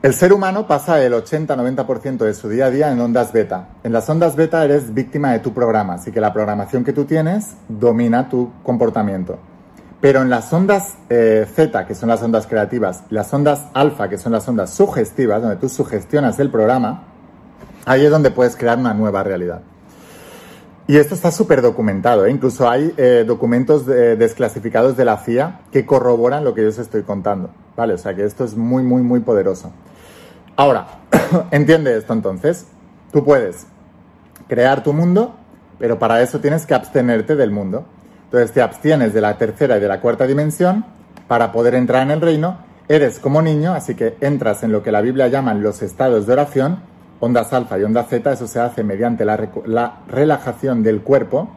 El 0.03 0.15
ser 0.15 0.33
humano 0.33 0.67
pasa 0.67 1.03
el 1.05 1.13
80-90% 1.13 2.19
de 2.25 2.33
su 2.33 2.49
día 2.49 2.67
a 2.67 2.71
día 2.71 2.91
en 2.91 3.01
ondas 3.01 3.33
beta. 3.33 3.69
En 3.85 3.93
las 3.93 4.09
ondas 4.09 4.35
beta 4.35 4.65
eres 4.65 4.95
víctima 4.95 5.33
de 5.33 5.41
tu 5.41 5.53
programa, 5.53 5.95
así 5.95 6.11
que 6.11 6.23
la 6.23 6.33
programación 6.33 6.85
que 6.85 6.95
tú 6.95 7.05
tienes 7.05 7.55
domina 7.69 8.29
tu 8.29 8.51
comportamiento. 8.63 9.39
Pero 10.01 10.23
en 10.23 10.31
las 10.31 10.53
ondas 10.53 10.95
eh, 11.11 11.47
Z, 11.55 11.87
que 11.87 11.95
son 11.95 12.09
las 12.09 12.23
ondas 12.23 12.47
creativas, 12.47 13.05
las 13.11 13.33
ondas 13.35 13.67
alfa, 13.75 14.09
que 14.09 14.17
son 14.17 14.33
las 14.33 14.49
ondas 14.49 14.73
sugestivas, 14.73 15.43
donde 15.43 15.57
tú 15.57 15.69
sugestionas 15.69 16.39
el 16.39 16.51
programa, 16.51 17.05
ahí 17.85 18.05
es 18.05 18.11
donde 18.11 18.31
puedes 18.31 18.57
crear 18.57 18.79
una 18.79 18.95
nueva 18.95 19.23
realidad. 19.23 19.61
Y 20.87 20.97
esto 20.97 21.15
está 21.15 21.31
súper 21.31 21.63
documentado, 21.63 22.27
¿eh? 22.27 22.31
incluso 22.31 22.69
hay 22.69 22.93
eh, 22.97 23.25
documentos 23.25 23.87
desclasificados 23.87 24.97
de 24.97 25.05
la 25.05 25.19
CIA 25.19 25.61
que 25.71 25.87
corroboran 25.87 26.43
lo 26.43 26.53
que 26.53 26.63
yo 26.63 26.71
os 26.71 26.79
estoy 26.79 27.03
contando, 27.03 27.51
¿vale? 27.77 27.95
O 27.95 27.99
sea 27.99 28.15
que 28.15 28.25
esto 28.25 28.45
es 28.45 28.57
muy, 28.57 28.83
muy, 28.83 29.03
muy 29.03 29.21
poderoso. 29.21 29.71
Ahora, 30.57 30.87
entiende 31.53 31.97
esto 31.97 32.13
entonces, 32.13 32.67
tú 33.13 33.25
puedes 33.25 33.67
crear 34.49 34.83
tu 34.83 34.93
mundo, 34.93 35.37
pero 35.79 35.99
para 35.99 36.21
eso 36.23 36.41
tienes 36.41 36.67
que 36.67 36.75
abstenerte 36.75 37.37
del 37.37 37.51
mundo. 37.51 37.87
Entonces 38.31 38.53
te 38.53 38.63
abstienes 38.63 39.13
de 39.13 39.21
la 39.21 39.37
tercera 39.39 39.77
y 39.77 39.81
de 39.81 39.89
la 39.89 40.01
cuarta 40.01 40.25
dimensión 40.25 40.85
para 41.27 41.51
poder 41.51 41.75
entrar 41.75 42.05
en 42.05 42.13
el 42.13 42.21
reino. 42.21 42.59
Eres 42.87 43.19
como 43.19 43.43
niño, 43.43 43.73
así 43.75 43.97
que 43.97 44.17
entras 44.21 44.63
en 44.63 44.71
lo 44.71 44.85
que 44.85 44.93
la 44.93 45.01
Biblia 45.01 45.27
llaman 45.27 45.65
los 45.65 45.83
estados 45.83 46.29
de 46.29 46.35
oración, 46.35 46.79
ondas 47.19 47.53
alfa 47.53 47.77
y 47.81 47.83
onda 47.83 48.05
zeta, 48.05 48.33
eso 48.33 48.47
se 48.47 48.61
hace 48.61 48.85
mediante 48.85 49.25
la, 49.25 49.99
relajación 50.07 50.85
del 50.85 51.01
cuerpo. 51.01 51.49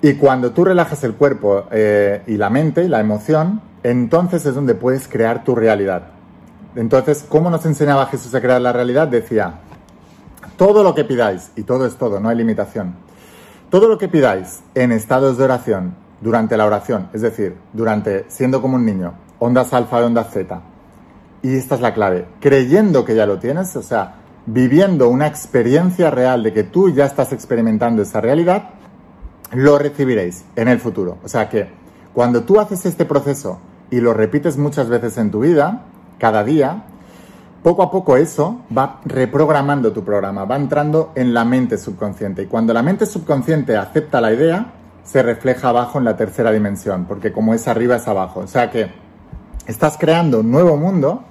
Y 0.00 0.14
cuando 0.14 0.52
tú 0.52 0.64
relajas 0.64 1.02
el 1.02 1.14
cuerpo 1.14 1.64
eh, 1.72 2.22
y 2.28 2.36
la 2.36 2.50
mente 2.50 2.84
y 2.84 2.88
la 2.88 3.00
emoción, 3.00 3.60
entonces 3.82 4.46
es 4.46 4.54
donde 4.54 4.76
puedes 4.76 5.08
crear 5.08 5.42
tu 5.42 5.56
realidad. 5.56 6.02
Entonces, 6.76 7.26
¿cómo 7.28 7.50
nos 7.50 7.66
enseñaba 7.66 8.06
Jesús 8.06 8.32
a 8.32 8.40
crear 8.40 8.60
la 8.60 8.72
realidad? 8.72 9.08
Decía, 9.08 9.54
todo 10.56 10.84
lo 10.84 10.94
que 10.94 11.02
pidáis, 11.02 11.50
y 11.56 11.64
todo 11.64 11.84
es 11.84 11.96
todo, 11.96 12.20
no 12.20 12.28
hay 12.28 12.36
limitación 12.36 12.94
todo 13.74 13.88
lo 13.88 13.98
que 13.98 14.06
pidáis 14.06 14.62
en 14.76 14.92
estados 14.92 15.36
de 15.36 15.42
oración, 15.42 15.96
durante 16.20 16.56
la 16.56 16.64
oración, 16.64 17.08
es 17.12 17.22
decir, 17.22 17.56
durante 17.72 18.24
siendo 18.28 18.62
como 18.62 18.76
un 18.76 18.84
niño, 18.84 19.14
ondas 19.40 19.72
alfa 19.72 20.00
y 20.00 20.04
ondas 20.04 20.30
zeta, 20.30 20.60
y 21.42 21.56
esta 21.56 21.74
es 21.74 21.80
la 21.80 21.92
clave, 21.92 22.28
creyendo 22.38 23.04
que 23.04 23.16
ya 23.16 23.26
lo 23.26 23.40
tienes, 23.40 23.74
o 23.74 23.82
sea, 23.82 24.14
viviendo 24.46 25.08
una 25.08 25.26
experiencia 25.26 26.12
real 26.12 26.44
de 26.44 26.52
que 26.52 26.62
tú 26.62 26.90
ya 26.90 27.04
estás 27.04 27.32
experimentando 27.32 28.02
esa 28.02 28.20
realidad, 28.20 28.70
lo 29.50 29.76
recibiréis 29.76 30.44
en 30.54 30.68
el 30.68 30.78
futuro. 30.78 31.18
O 31.24 31.28
sea 31.28 31.48
que 31.48 31.66
cuando 32.12 32.44
tú 32.44 32.60
haces 32.60 32.86
este 32.86 33.04
proceso 33.04 33.58
y 33.90 33.98
lo 33.98 34.14
repites 34.14 34.56
muchas 34.56 34.88
veces 34.88 35.18
en 35.18 35.32
tu 35.32 35.40
vida, 35.40 35.82
cada 36.20 36.44
día, 36.44 36.84
poco 37.64 37.82
a 37.82 37.90
poco 37.90 38.18
eso 38.18 38.60
va 38.76 39.00
reprogramando 39.06 39.90
tu 39.90 40.04
programa, 40.04 40.44
va 40.44 40.56
entrando 40.56 41.12
en 41.14 41.32
la 41.32 41.46
mente 41.46 41.78
subconsciente. 41.78 42.42
Y 42.42 42.46
cuando 42.46 42.74
la 42.74 42.82
mente 42.82 43.06
subconsciente 43.06 43.74
acepta 43.74 44.20
la 44.20 44.34
idea, 44.34 44.74
se 45.02 45.22
refleja 45.22 45.70
abajo 45.70 45.98
en 45.98 46.04
la 46.04 46.14
tercera 46.14 46.52
dimensión, 46.52 47.06
porque 47.06 47.32
como 47.32 47.54
es 47.54 47.66
arriba 47.66 47.96
es 47.96 48.06
abajo. 48.06 48.40
O 48.40 48.46
sea 48.46 48.70
que 48.70 48.90
estás 49.66 49.96
creando 49.96 50.40
un 50.40 50.50
nuevo 50.50 50.76
mundo 50.76 51.24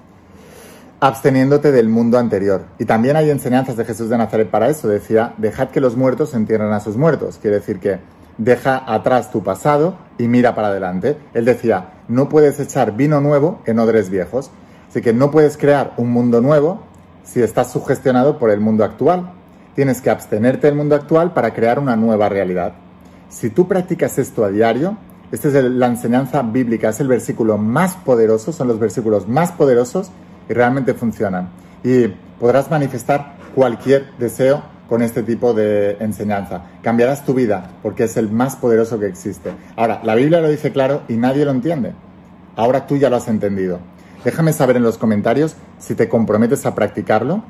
absteniéndote 1.00 1.72
del 1.72 1.88
mundo 1.88 2.18
anterior. 2.18 2.64
Y 2.80 2.86
también 2.86 3.16
hay 3.16 3.30
enseñanzas 3.30 3.78
de 3.78 3.86
Jesús 3.86 4.10
de 4.10 4.18
Nazaret 4.18 4.50
para 4.50 4.70
eso. 4.70 4.88
Decía, 4.88 5.36
dejad 5.38 5.70
que 5.70 5.82
los 5.82 5.96
muertos 5.96 6.34
entierren 6.34 6.74
a 6.74 6.80
sus 6.80 6.98
muertos. 6.98 7.38
Quiere 7.40 7.58
decir 7.58 7.80
que 7.80 8.00
deja 8.40 8.84
atrás 8.92 9.30
tu 9.30 9.44
pasado 9.44 9.98
y 10.18 10.28
mira 10.28 10.56
para 10.56 10.70
adelante. 10.70 11.16
Él 11.36 11.46
decía, 11.46 11.90
no 12.08 12.28
puedes 12.28 12.60
echar 12.60 12.96
vino 12.96 13.22
nuevo 13.22 13.62
en 13.68 13.78
odres 13.78 14.10
viejos. 14.10 14.50
Así 14.94 15.02
que 15.02 15.12
no 15.12 15.32
puedes 15.32 15.58
crear 15.58 15.96
un 15.98 16.12
mundo 16.12 16.40
nuevo 16.40 16.84
si 17.24 17.42
estás 17.42 17.72
sugestionado 17.72 18.38
por 18.38 18.52
el 18.52 18.60
mundo 18.60 18.84
actual. 18.84 19.32
Tienes 19.74 20.02
que 20.02 20.12
abstenerte 20.12 20.68
del 20.68 20.76
mundo 20.76 20.94
actual 20.94 21.34
para 21.34 21.52
crear 21.52 21.80
una 21.80 21.96
nueva 21.96 22.30
realidad. 22.30 22.74
Si 23.28 23.50
tú 23.50 23.68
practicas 23.68 24.20
esto 24.20 24.46
a 24.46 24.52
diario, 24.52 24.96
esta 25.32 25.48
es 25.48 25.56
la 25.56 25.88
enseñanza 25.88 26.44
bíblica, 26.44 26.90
es 26.90 27.00
el 27.00 27.08
versículo 27.08 27.58
más 27.58 27.96
poderoso, 27.96 28.52
son 28.52 28.68
los 28.68 28.78
versículos 28.78 29.28
más 29.28 29.52
poderosos 29.52 30.12
y 30.48 30.54
realmente 30.54 30.94
funcionan. 30.94 31.50
Y 31.84 32.10
podrás 32.40 32.70
manifestar 32.70 33.34
cualquier 33.56 34.16
deseo 34.20 34.62
con 34.88 35.02
este 35.02 35.24
tipo 35.24 35.56
de 35.56 35.98
enseñanza. 36.02 36.66
Cambiarás 36.84 37.26
tu 37.26 37.34
vida 37.34 37.68
porque 37.82 38.04
es 38.04 38.16
el 38.16 38.30
más 38.30 38.58
poderoso 38.58 39.00
que 39.00 39.08
existe. 39.08 39.50
Ahora, 39.76 40.02
la 40.04 40.14
Biblia 40.14 40.40
lo 40.40 40.50
dice 40.50 40.72
claro 40.72 41.02
y 41.08 41.14
nadie 41.14 41.46
lo 41.46 41.52
entiende. 41.52 41.94
Ahora 42.56 42.86
tú 42.86 42.98
ya 42.98 43.10
lo 43.10 43.16
has 43.16 43.28
entendido. 43.28 43.80
Déjame 44.24 44.54
saber 44.54 44.78
en 44.78 44.84
los 44.84 44.98
comentarios 44.98 45.56
si 45.80 45.96
te 45.96 46.10
comprometes 46.10 46.66
a 46.66 46.76
practicarlo 46.76 47.44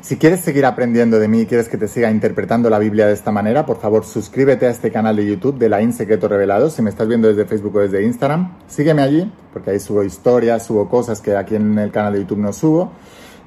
si 0.00 0.16
quieres 0.16 0.40
seguir 0.40 0.64
aprendiendo 0.64 1.18
de 1.18 1.28
mí 1.28 1.42
y 1.42 1.46
quieres 1.46 1.68
que 1.68 1.76
te 1.76 1.86
siga 1.86 2.10
interpretando 2.10 2.70
la 2.70 2.78
Biblia 2.78 3.06
de 3.06 3.12
esta 3.12 3.32
manera, 3.32 3.66
por 3.66 3.78
favor 3.78 4.06
suscríbete 4.06 4.66
a 4.66 4.70
este 4.70 4.90
canal 4.90 5.14
de 5.14 5.26
YouTube 5.26 5.58
de 5.58 5.68
la 5.68 5.92
Secreto 5.92 6.26
Revelado. 6.26 6.70
Si 6.70 6.80
me 6.80 6.88
estás 6.88 7.06
viendo 7.06 7.28
desde 7.28 7.44
Facebook 7.44 7.76
o 7.76 7.80
desde 7.80 8.02
Instagram, 8.02 8.56
sígueme 8.66 9.02
allí, 9.02 9.30
porque 9.52 9.72
ahí 9.72 9.78
subo 9.78 10.02
historias, 10.02 10.64
subo 10.64 10.88
cosas 10.88 11.20
que 11.20 11.36
aquí 11.36 11.54
en 11.54 11.78
el 11.78 11.92
canal 11.92 12.14
de 12.14 12.20
YouTube 12.20 12.38
no 12.38 12.54
subo. 12.54 12.92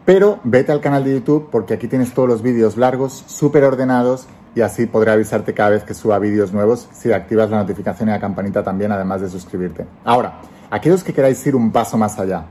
Pero 0.06 0.40
vete 0.44 0.72
al 0.72 0.80
canal 0.80 1.04
de 1.04 1.16
YouTube 1.16 1.50
porque 1.52 1.74
aquí 1.74 1.88
tienes 1.88 2.14
todos 2.14 2.30
los 2.30 2.44
vídeos 2.44 2.78
largos, 2.78 3.24
súper 3.26 3.64
ordenados 3.64 4.28
y 4.54 4.62
así 4.62 4.86
podré 4.86 5.12
avisarte 5.12 5.56
cada 5.56 5.72
vez 5.72 5.84
que 5.84 5.96
suba 5.96 6.20
vídeos 6.20 6.54
nuevos 6.54 6.88
si 6.94 7.12
activas 7.12 7.50
la 7.50 7.58
notificación 7.58 8.10
y 8.10 8.12
la 8.12 8.20
campanita 8.20 8.64
también, 8.64 8.92
además 8.92 9.22
de 9.22 9.30
suscribirte. 9.30 9.86
Ahora, 10.06 10.40
aquellos 10.74 11.04
que 11.04 11.14
queráis 11.14 11.46
ir 11.46 11.56
un 11.56 11.72
paso 11.72 12.00
más 12.00 12.18
allá, 12.18 12.46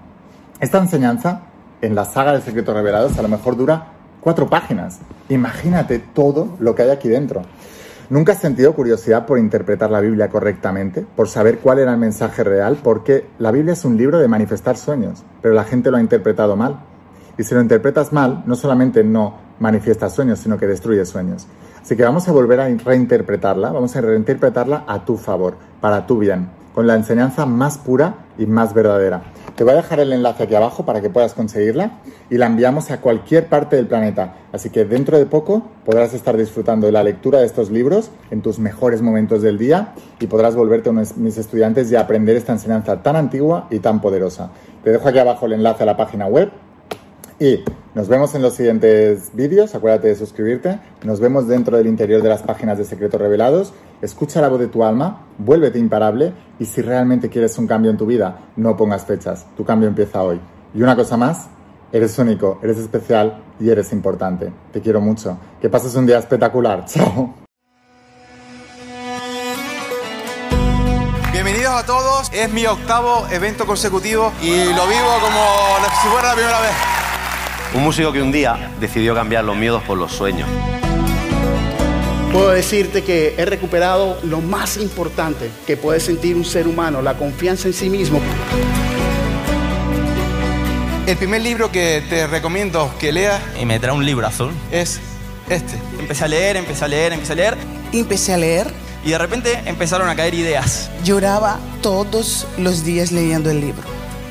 esta 0.61 0.79
enseñanza 0.79 1.41
en 1.81 1.97
la 1.97 2.05
saga 2.05 2.33
de 2.33 2.41
Secretos 2.41 2.73
Revelados 2.73 3.19
a 3.19 3.23
lo 3.23 3.27
mejor 3.27 3.57
dura 3.57 3.89
cuatro 4.21 4.49
páginas. 4.49 5.01
Imagínate 5.29 5.99
todo 5.99 6.57
lo 6.61 6.77
que 6.77 6.83
hay 6.83 6.91
aquí 6.91 7.09
dentro. 7.09 7.43
¿Nunca 8.11 8.31
has 8.31 8.39
sentido 8.39 8.75
curiosidad 8.75 9.27
por 9.27 9.41
interpretar 9.41 9.91
la 9.91 10.01
Biblia 10.01 10.29
correctamente? 10.29 11.05
¿Por 11.17 11.29
saber 11.29 11.59
cuál 11.59 11.81
era 11.81 11.91
el 11.91 11.99
mensaje 11.99 12.45
real? 12.45 12.79
Porque 12.81 13.27
la 13.41 13.51
Biblia 13.51 13.73
es 13.73 13.85
un 13.85 13.97
libro 13.97 14.21
de 14.21 14.29
manifestar 14.29 14.77
sueños, 14.77 15.25
pero 15.41 15.53
la 15.53 15.65
gente 15.65 15.91
lo 15.91 15.97
ha 15.97 16.01
interpretado 16.01 16.55
mal. 16.55 16.77
Y 17.37 17.43
si 17.43 17.57
lo 17.57 17.61
interpretas 17.61 18.13
mal, 18.13 18.45
no 18.47 18.55
solamente 18.55 19.03
no 19.03 19.35
manifiestas 19.59 20.15
sueños, 20.15 20.39
sino 20.39 20.59
que 20.59 20.69
destruyes 20.69 21.09
sueños. 21.09 21.49
Así 21.83 21.97
que 21.97 22.05
vamos 22.05 22.29
a 22.29 22.33
volver 22.33 22.61
a 22.61 22.69
reinterpretarla, 22.69 23.73
vamos 23.73 23.97
a 23.97 24.01
reinterpretarla 24.01 24.85
a 24.87 25.05
tu 25.05 25.17
favor, 25.17 25.57
para 25.81 26.07
tu 26.07 26.19
bien, 26.19 26.62
con 26.75 26.87
la 26.87 26.95
enseñanza 26.95 27.47
más 27.47 27.79
pura 27.79 28.27
y 28.39 28.47
más 28.47 28.75
verdadera. 28.75 29.23
Te 29.57 29.65
voy 29.65 29.75
a 29.75 29.77
dejar 29.77 30.01
el 30.01 30.13
enlace 30.13 30.45
aquí 30.45 30.55
abajo 30.55 30.87
para 30.87 31.03
que 31.03 31.11
puedas 31.11 31.35
conseguirla 31.35 31.99
y 32.31 32.39
la 32.39 32.47
enviamos 32.47 32.91
a 32.91 33.01
cualquier 33.01 33.49
parte 33.49 33.77
del 33.77 33.87
planeta. 33.87 34.35
Así 34.53 34.71
que 34.71 34.87
dentro 34.87 35.19
de 35.19 35.27
poco 35.27 35.63
podrás 35.85 36.15
estar 36.15 36.37
disfrutando 36.37 36.87
de 36.87 36.93
la 36.93 37.03
lectura 37.03 37.41
de 37.41 37.47
estos 37.47 37.71
libros 37.71 38.11
en 38.31 38.41
tus 38.41 38.59
mejores 38.59 39.03
momentos 39.03 39.43
del 39.43 39.59
día 39.59 39.93
y 40.21 40.27
podrás 40.27 40.57
volverte 40.57 40.89
uno 40.89 41.03
mis 41.17 41.37
estudiantes 41.37 41.93
y 41.93 41.97
aprender 41.97 42.37
esta 42.37 42.53
enseñanza 42.53 43.03
tan 43.03 43.17
antigua 43.17 43.67
y 43.71 43.81
tan 43.81 44.01
poderosa. 44.01 44.51
Te 44.83 44.91
dejo 44.91 45.09
aquí 45.09 45.19
abajo 45.19 45.47
el 45.47 45.53
enlace 45.53 45.83
a 45.83 45.87
la 45.87 45.97
página 45.97 46.27
web 46.27 46.51
y 47.39 47.63
nos 47.95 48.09
vemos 48.09 48.35
en 48.35 48.43
los 48.43 48.55
siguientes 48.55 49.31
vídeos. 49.35 49.75
Acuérdate 49.75 50.09
de 50.09 50.15
suscribirte. 50.15 50.79
Nos 51.03 51.21
vemos 51.21 51.47
dentro 51.47 51.77
del 51.77 51.87
interior 51.87 52.23
de 52.23 52.29
las 52.29 52.43
páginas 52.43 52.79
de 52.79 52.85
Secretos 52.85 53.21
Revelados. 53.21 53.75
Escucha 54.01 54.41
la 54.41 54.49
voz 54.49 54.61
de 54.61 54.69
tu 54.69 54.83
alma, 54.83 55.27
vuélvete 55.39 55.79
imparable 55.79 56.33
y 56.59 56.65
si 56.65 56.81
realmente 56.81 57.29
quieres 57.29 57.59
un 57.59 57.67
cambio 57.67 57.91
en 57.91 57.99
tu 57.99 58.07
vida, 58.07 58.49
no 58.57 58.77
pongas 58.77 59.05
fechas. 59.05 59.47
Tu 59.57 59.65
cambio 59.65 59.89
empieza 59.89 60.23
hoy. 60.23 60.41
Y 60.75 60.83
una 60.83 60.97
cosa 60.97 61.17
más, 61.19 61.49
eres 61.93 62.19
único, 62.19 62.59
eres 62.63 62.79
especial 62.79 63.43
y 63.61 63.69
eres 63.69 63.93
importante. 63.93 64.51
Te 64.73 64.81
quiero 64.81 65.01
mucho. 65.01 65.37
Que 65.61 65.69
pases 65.69 65.95
un 65.95 66.07
día 66.07 66.19
espectacular. 66.19 66.85
Chao. 66.87 67.35
Bienvenidos 71.31 71.73
a 71.75 71.85
todos. 71.85 72.31
Es 72.33 72.51
mi 72.51 72.65
octavo 72.65 73.27
evento 73.31 73.67
consecutivo 73.67 74.33
y 74.41 74.65
lo 74.65 74.87
vivo 74.87 75.11
como 75.21 75.45
si 76.01 76.09
fuera 76.09 76.29
la 76.29 76.35
primera 76.35 76.61
vez. 76.61 76.92
Un 77.75 77.85
músico 77.85 78.13
que 78.13 78.21
un 78.21 78.31
día 78.31 78.71
decidió 78.81 79.15
cambiar 79.15 79.45
los 79.45 79.57
miedos 79.57 79.83
por 79.83 79.97
los 79.97 80.13
sueños. 80.13 80.49
Puedo 82.33 82.51
decirte 82.51 83.03
que 83.03 83.35
he 83.37 83.45
recuperado 83.45 84.19
lo 84.25 84.41
más 84.41 84.77
importante 84.77 85.51
que 85.67 85.77
puede 85.77 86.01
sentir 86.01 86.37
un 86.37 86.45
ser 86.45 86.67
humano, 86.67 87.03
la 87.03 87.15
confianza 87.15 87.69
en 87.69 87.75
sí 87.75 87.89
mismo. 87.89 88.21
El 91.07 91.17
primer 91.17 91.43
libro 91.43 91.73
que 91.73 92.03
te 92.09 92.27
recomiendo 92.27 92.95
que 92.99 93.11
leas 93.11 93.41
y 93.61 93.65
me 93.67 93.81
trae 93.81 93.95
un 93.95 94.05
libro 94.05 94.27
azul 94.27 94.53
es 94.71 95.01
este. 95.49 95.75
Empecé 95.99 96.25
a 96.25 96.29
leer, 96.29 96.57
empecé 96.57 96.85
a 96.85 96.89
leer, 96.89 97.13
empecé 97.13 97.33
a 97.33 97.37
leer 97.37 97.59
Empecé 97.93 98.33
a 98.33 98.39
leer, 98.39 98.73
y 99.05 99.11
de 99.11 99.19
repente 99.19 99.61
empezaron 99.67 100.09
a 100.09 100.17
caer 100.17 100.35
ideas. 100.35 100.91
lloraba 101.05 101.59
todos 101.83 102.47
los 102.57 102.85
días 102.85 103.13
leyendo 103.13 103.51
el 103.51 103.61
libro. 103.61 103.83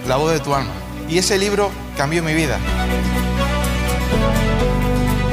La 0.07 0.15
voz 0.15 0.31
de 0.31 0.39
tu 0.39 0.55
alma. 0.55 0.71
Y 1.09 1.17
ese 1.17 1.37
libro 1.37 1.69
cambió 1.97 2.23
mi 2.23 2.33
vida. 2.33 2.57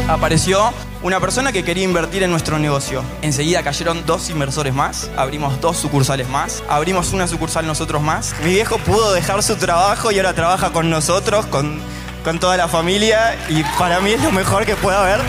Apareció 0.08 0.72
una 1.02 1.20
persona 1.20 1.52
que 1.52 1.64
quería 1.64 1.84
invertir 1.84 2.22
en 2.22 2.30
nuestro 2.30 2.58
negocio. 2.58 3.02
Enseguida 3.22 3.62
cayeron 3.62 4.04
dos 4.06 4.30
inversores 4.30 4.74
más, 4.74 5.10
abrimos 5.16 5.60
dos 5.60 5.76
sucursales 5.76 6.28
más, 6.28 6.62
abrimos 6.68 7.12
una 7.12 7.26
sucursal 7.26 7.66
nosotros 7.66 8.02
más. 8.02 8.34
Mi 8.44 8.54
viejo 8.54 8.78
pudo 8.78 9.12
dejar 9.12 9.42
su 9.42 9.56
trabajo 9.56 10.10
y 10.10 10.18
ahora 10.18 10.32
trabaja 10.32 10.72
con 10.72 10.90
nosotros, 10.90 11.46
con, 11.46 11.78
con 12.24 12.40
toda 12.40 12.56
la 12.56 12.68
familia 12.68 13.36
y 13.48 13.62
para 13.78 14.00
mí 14.00 14.12
es 14.12 14.22
lo 14.22 14.32
mejor 14.32 14.64
que 14.64 14.76
puede 14.76 14.96
haber. 14.96 15.20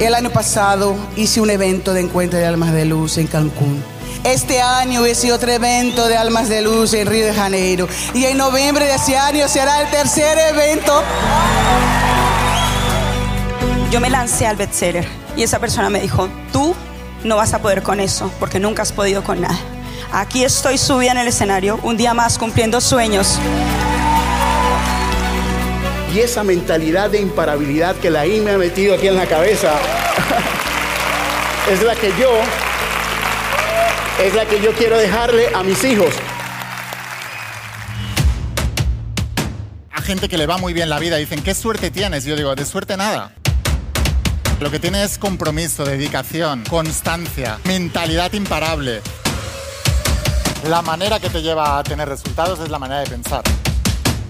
El 0.00 0.14
año 0.14 0.30
pasado 0.30 0.96
hice 1.16 1.40
un 1.40 1.50
evento 1.50 1.92
de 1.92 2.00
encuentro 2.00 2.38
de 2.38 2.46
almas 2.46 2.72
de 2.72 2.84
luz 2.84 3.18
en 3.18 3.26
Cancún. 3.26 3.93
Este 4.24 4.62
año 4.62 5.06
hice 5.06 5.34
otro 5.34 5.52
evento 5.52 6.08
de 6.08 6.16
almas 6.16 6.48
de 6.48 6.62
luz 6.62 6.94
en 6.94 7.06
Río 7.06 7.26
de 7.26 7.34
Janeiro. 7.34 7.86
Y 8.14 8.24
en 8.24 8.38
noviembre 8.38 8.86
de 8.86 8.94
ese 8.94 9.18
año 9.18 9.46
será 9.48 9.82
el 9.82 9.90
tercer 9.90 10.38
evento. 10.38 11.02
Yo 13.90 14.00
me 14.00 14.08
lancé 14.08 14.46
al 14.46 14.56
bestseller 14.56 15.06
y 15.36 15.42
esa 15.42 15.58
persona 15.58 15.90
me 15.90 16.00
dijo, 16.00 16.30
tú 16.54 16.74
no 17.22 17.36
vas 17.36 17.52
a 17.52 17.60
poder 17.60 17.82
con 17.82 18.00
eso 18.00 18.32
porque 18.40 18.58
nunca 18.58 18.80
has 18.80 18.92
podido 18.92 19.22
con 19.22 19.42
nada. 19.42 19.58
Aquí 20.10 20.42
estoy 20.42 20.78
subida 20.78 21.12
en 21.12 21.18
el 21.18 21.28
escenario, 21.28 21.78
un 21.82 21.98
día 21.98 22.14
más 22.14 22.38
cumpliendo 22.38 22.80
sueños. 22.80 23.38
Y 26.14 26.20
esa 26.20 26.42
mentalidad 26.44 27.10
de 27.10 27.20
imparabilidad 27.20 27.94
que 27.96 28.08
la 28.08 28.26
I 28.26 28.40
me 28.40 28.52
ha 28.52 28.58
metido 28.58 28.94
aquí 28.94 29.06
en 29.06 29.16
la 29.16 29.26
cabeza 29.26 29.72
es 31.70 31.82
la 31.82 31.94
que 31.94 32.08
yo 32.18 32.30
es 34.24 34.34
la 34.34 34.46
que 34.46 34.58
yo 34.58 34.72
quiero 34.72 34.96
dejarle 34.96 35.54
a 35.54 35.62
mis 35.62 35.84
hijos. 35.84 36.14
A 39.92 40.00
gente 40.00 40.30
que 40.30 40.38
le 40.38 40.46
va 40.46 40.56
muy 40.56 40.72
bien 40.72 40.88
la 40.88 40.98
vida 40.98 41.16
dicen, 41.16 41.42
¿qué 41.42 41.54
suerte 41.54 41.90
tienes? 41.90 42.24
Yo 42.24 42.34
digo, 42.34 42.54
de 42.54 42.64
suerte 42.64 42.96
nada. 42.96 43.32
Lo 44.60 44.70
que 44.70 44.80
tiene 44.80 45.04
es 45.04 45.18
compromiso, 45.18 45.84
dedicación, 45.84 46.64
constancia, 46.70 47.58
mentalidad 47.64 48.32
imparable. 48.32 49.02
La 50.68 50.80
manera 50.80 51.20
que 51.20 51.28
te 51.28 51.42
lleva 51.42 51.78
a 51.78 51.82
tener 51.82 52.08
resultados 52.08 52.60
es 52.60 52.70
la 52.70 52.78
manera 52.78 53.00
de 53.00 53.06
pensar. 53.06 53.42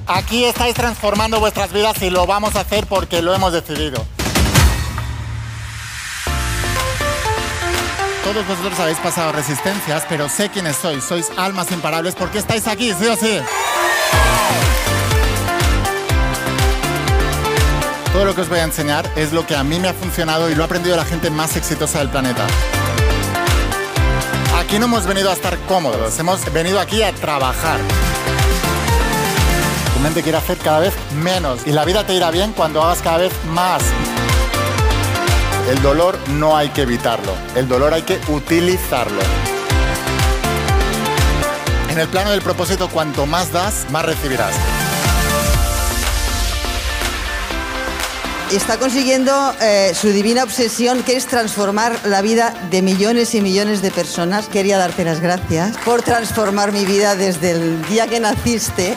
Aquí 0.08 0.44
estáis 0.44 0.74
transformando 0.74 1.38
vuestras 1.38 1.72
vidas 1.72 2.02
y 2.02 2.10
lo 2.10 2.26
vamos 2.26 2.56
a 2.56 2.60
hacer 2.60 2.86
porque 2.88 3.22
lo 3.22 3.32
hemos 3.32 3.52
decidido. 3.52 4.04
Todos 8.24 8.46
vosotros 8.48 8.80
habéis 8.80 8.98
pasado 8.98 9.32
resistencias, 9.32 10.06
pero 10.08 10.30
sé 10.30 10.48
quiénes 10.48 10.76
sois. 10.76 11.04
Sois 11.04 11.30
almas 11.36 11.70
imparables 11.70 12.14
porque 12.14 12.38
estáis 12.38 12.66
aquí, 12.66 12.92
sí 12.94 13.06
o 13.06 13.16
sí. 13.16 13.38
Todo 18.14 18.24
lo 18.24 18.34
que 18.34 18.40
os 18.40 18.48
voy 18.48 18.60
a 18.60 18.64
enseñar 18.64 19.10
es 19.16 19.32
lo 19.32 19.46
que 19.46 19.54
a 19.54 19.62
mí 19.62 19.78
me 19.78 19.88
ha 19.88 19.92
funcionado 19.92 20.48
y 20.48 20.54
lo 20.54 20.62
ha 20.62 20.66
aprendido 20.66 20.96
la 20.96 21.04
gente 21.04 21.28
más 21.28 21.56
exitosa 21.56 21.98
del 21.98 22.08
planeta. 22.08 22.46
Aquí 24.58 24.78
no 24.78 24.86
hemos 24.86 25.06
venido 25.06 25.28
a 25.28 25.34
estar 25.34 25.58
cómodos, 25.66 26.18
hemos 26.18 26.50
venido 26.50 26.80
aquí 26.80 27.02
a 27.02 27.12
trabajar. 27.12 27.78
mente 30.02 30.22
quiere 30.22 30.38
hacer 30.38 30.56
cada 30.58 30.80
vez 30.80 30.94
menos. 31.22 31.66
Y 31.66 31.72
la 31.72 31.84
vida 31.84 32.06
te 32.06 32.14
irá 32.14 32.30
bien 32.30 32.52
cuando 32.52 32.82
hagas 32.82 33.02
cada 33.02 33.18
vez 33.18 33.32
más. 33.46 33.82
El 35.68 35.80
dolor 35.80 36.18
no 36.28 36.56
hay 36.56 36.68
que 36.68 36.82
evitarlo, 36.82 37.32
el 37.54 37.66
dolor 37.66 37.94
hay 37.94 38.02
que 38.02 38.20
utilizarlo. 38.28 39.22
En 41.88 41.98
el 41.98 42.08
plano 42.08 42.32
del 42.32 42.42
propósito, 42.42 42.88
cuanto 42.88 43.24
más 43.24 43.50
das, 43.50 43.86
más 43.90 44.04
recibirás. 44.04 44.52
está 48.56 48.78
consiguiendo 48.78 49.32
eh, 49.60 49.92
su 49.94 50.08
divina 50.08 50.44
obsesión, 50.44 51.02
que 51.02 51.16
es 51.16 51.26
transformar 51.26 51.98
la 52.04 52.22
vida 52.22 52.54
de 52.70 52.82
millones 52.82 53.34
y 53.34 53.40
millones 53.40 53.82
de 53.82 53.90
personas. 53.90 54.48
Quería 54.48 54.78
darte 54.78 55.04
las 55.04 55.20
gracias 55.20 55.76
por 55.84 56.02
transformar 56.02 56.72
mi 56.72 56.84
vida 56.84 57.16
desde 57.16 57.52
el 57.52 57.82
día 57.86 58.06
que 58.06 58.20
naciste. 58.20 58.96